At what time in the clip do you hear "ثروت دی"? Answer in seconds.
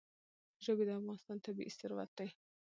1.79-2.29